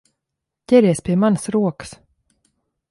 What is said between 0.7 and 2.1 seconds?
Ķeries pie manas rokas!